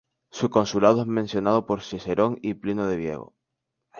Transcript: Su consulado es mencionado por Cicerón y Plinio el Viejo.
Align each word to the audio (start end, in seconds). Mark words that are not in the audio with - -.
Su 0.31 0.49
consulado 0.49 1.01
es 1.01 1.05
mencionado 1.07 1.67
por 1.67 1.83
Cicerón 1.83 2.39
y 2.41 2.55
Plinio 2.55 2.89
el 2.89 2.97
Viejo. 2.97 3.35